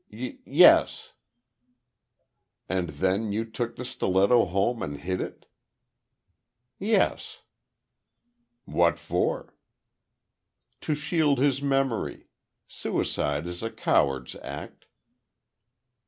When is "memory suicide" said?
11.61-13.45